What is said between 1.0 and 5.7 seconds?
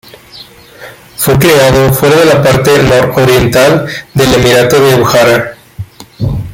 Fue creado fuera de la parte nororiental del Emirato de Bujará.